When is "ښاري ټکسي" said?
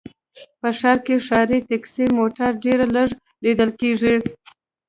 1.27-2.05